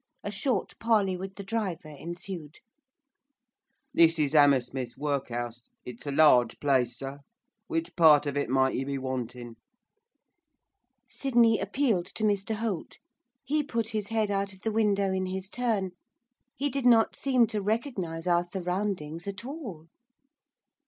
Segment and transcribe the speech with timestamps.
[0.23, 2.57] A short parley with the driver ensued.
[3.93, 7.19] 'This is 'Ammersmith Workhouse, it's a large place, sir,
[7.67, 9.57] which part of it might you be wanting?'
[11.07, 12.97] Sydney appealed to Mr Holt.
[13.43, 15.91] He put his head out of the window in his turn,
[16.55, 19.85] he did not seem to recognise our surroundings at all.